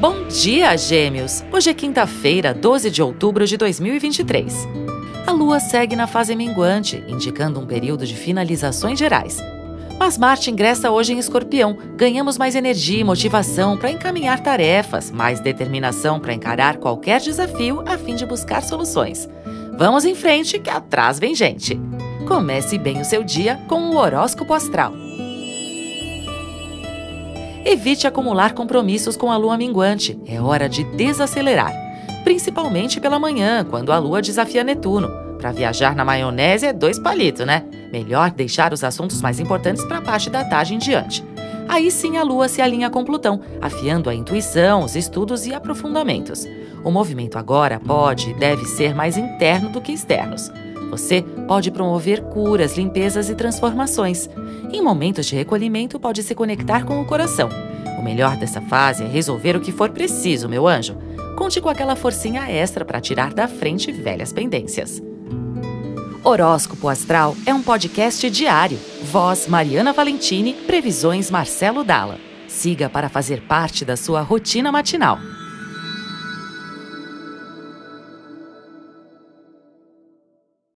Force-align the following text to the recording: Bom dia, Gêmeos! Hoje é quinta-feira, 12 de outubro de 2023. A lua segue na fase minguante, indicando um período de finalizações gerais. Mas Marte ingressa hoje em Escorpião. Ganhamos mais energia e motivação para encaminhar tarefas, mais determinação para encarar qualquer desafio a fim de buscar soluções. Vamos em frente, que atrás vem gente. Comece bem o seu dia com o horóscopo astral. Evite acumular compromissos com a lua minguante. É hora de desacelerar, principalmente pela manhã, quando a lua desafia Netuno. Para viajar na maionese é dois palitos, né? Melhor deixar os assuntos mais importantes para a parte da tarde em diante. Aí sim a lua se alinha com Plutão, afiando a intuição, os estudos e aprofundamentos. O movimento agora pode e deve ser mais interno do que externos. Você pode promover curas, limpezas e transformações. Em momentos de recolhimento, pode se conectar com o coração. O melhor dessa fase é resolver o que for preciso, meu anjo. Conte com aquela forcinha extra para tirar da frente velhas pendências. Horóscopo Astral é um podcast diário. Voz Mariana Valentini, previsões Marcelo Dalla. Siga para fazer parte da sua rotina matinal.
Bom 0.00 0.26
dia, 0.26 0.76
Gêmeos! 0.76 1.44
Hoje 1.52 1.70
é 1.70 1.74
quinta-feira, 1.74 2.52
12 2.52 2.90
de 2.90 3.00
outubro 3.00 3.46
de 3.46 3.56
2023. 3.56 4.66
A 5.24 5.30
lua 5.30 5.60
segue 5.60 5.94
na 5.94 6.08
fase 6.08 6.34
minguante, 6.34 7.02
indicando 7.06 7.60
um 7.60 7.66
período 7.66 8.04
de 8.04 8.14
finalizações 8.14 8.98
gerais. 8.98 9.38
Mas 9.96 10.18
Marte 10.18 10.50
ingressa 10.50 10.90
hoje 10.90 11.12
em 11.12 11.18
Escorpião. 11.18 11.78
Ganhamos 11.96 12.36
mais 12.36 12.56
energia 12.56 13.00
e 13.00 13.04
motivação 13.04 13.76
para 13.76 13.90
encaminhar 13.90 14.40
tarefas, 14.40 15.12
mais 15.12 15.38
determinação 15.38 16.18
para 16.18 16.34
encarar 16.34 16.78
qualquer 16.78 17.20
desafio 17.20 17.82
a 17.86 17.96
fim 17.96 18.16
de 18.16 18.26
buscar 18.26 18.62
soluções. 18.62 19.28
Vamos 19.78 20.04
em 20.04 20.14
frente, 20.14 20.58
que 20.58 20.70
atrás 20.70 21.20
vem 21.20 21.36
gente. 21.36 21.80
Comece 22.26 22.76
bem 22.78 23.00
o 23.00 23.04
seu 23.04 23.22
dia 23.22 23.60
com 23.68 23.90
o 23.90 23.96
horóscopo 23.96 24.52
astral. 24.52 24.92
Evite 27.64 28.06
acumular 28.06 28.52
compromissos 28.52 29.16
com 29.16 29.32
a 29.32 29.38
lua 29.38 29.56
minguante. 29.56 30.20
É 30.26 30.38
hora 30.38 30.68
de 30.68 30.84
desacelerar, 30.84 31.72
principalmente 32.22 33.00
pela 33.00 33.18
manhã, 33.18 33.64
quando 33.64 33.90
a 33.90 33.98
lua 33.98 34.20
desafia 34.20 34.62
Netuno. 34.62 35.10
Para 35.38 35.50
viajar 35.50 35.96
na 35.96 36.04
maionese 36.04 36.66
é 36.66 36.72
dois 36.74 36.98
palitos, 36.98 37.46
né? 37.46 37.64
Melhor 37.90 38.30
deixar 38.30 38.72
os 38.74 38.84
assuntos 38.84 39.22
mais 39.22 39.40
importantes 39.40 39.82
para 39.86 39.98
a 39.98 40.02
parte 40.02 40.28
da 40.28 40.44
tarde 40.44 40.74
em 40.74 40.78
diante. 40.78 41.24
Aí 41.66 41.90
sim 41.90 42.18
a 42.18 42.22
lua 42.22 42.48
se 42.48 42.60
alinha 42.60 42.90
com 42.90 43.02
Plutão, 43.02 43.40
afiando 43.62 44.10
a 44.10 44.14
intuição, 44.14 44.84
os 44.84 44.94
estudos 44.94 45.46
e 45.46 45.54
aprofundamentos. 45.54 46.46
O 46.84 46.90
movimento 46.90 47.38
agora 47.38 47.80
pode 47.80 48.30
e 48.30 48.34
deve 48.34 48.66
ser 48.66 48.94
mais 48.94 49.16
interno 49.16 49.70
do 49.70 49.80
que 49.80 49.92
externos. 49.92 50.50
Você 50.94 51.22
pode 51.48 51.72
promover 51.72 52.22
curas, 52.22 52.76
limpezas 52.76 53.28
e 53.28 53.34
transformações. 53.34 54.30
Em 54.72 54.80
momentos 54.80 55.26
de 55.26 55.34
recolhimento, 55.34 55.98
pode 55.98 56.22
se 56.22 56.36
conectar 56.36 56.84
com 56.84 57.00
o 57.00 57.04
coração. 57.04 57.48
O 57.98 58.02
melhor 58.02 58.36
dessa 58.36 58.60
fase 58.60 59.02
é 59.02 59.08
resolver 59.08 59.56
o 59.56 59.60
que 59.60 59.72
for 59.72 59.90
preciso, 59.90 60.48
meu 60.48 60.68
anjo. 60.68 60.96
Conte 61.36 61.60
com 61.60 61.68
aquela 61.68 61.96
forcinha 61.96 62.48
extra 62.48 62.84
para 62.84 63.00
tirar 63.00 63.34
da 63.34 63.48
frente 63.48 63.90
velhas 63.90 64.32
pendências. 64.32 65.02
Horóscopo 66.22 66.88
Astral 66.88 67.34
é 67.44 67.52
um 67.52 67.60
podcast 67.60 68.30
diário. 68.30 68.78
Voz 69.02 69.48
Mariana 69.48 69.92
Valentini, 69.92 70.54
previsões 70.54 71.28
Marcelo 71.28 71.82
Dalla. 71.82 72.20
Siga 72.46 72.88
para 72.88 73.08
fazer 73.08 73.42
parte 73.42 73.84
da 73.84 73.96
sua 73.96 74.20
rotina 74.20 74.70
matinal. 74.70 75.18